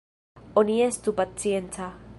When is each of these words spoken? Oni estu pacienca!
Oni 0.61 0.79
estu 0.87 1.15
pacienca! 1.21 1.95